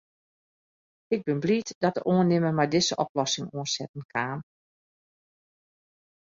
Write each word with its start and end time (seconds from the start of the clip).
Ik 1.15 1.21
bin 1.27 1.39
bliid 1.43 1.69
dat 1.81 1.93
de 1.97 2.03
oannimmer 2.13 2.53
mei 2.57 2.69
dizze 2.75 2.95
oplossing 3.05 3.45
oansetten 3.57 4.05
kaam. 4.13 4.39